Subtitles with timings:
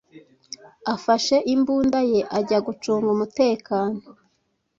[0.95, 4.01] afashe imbunda ye ajya gucunga umuteano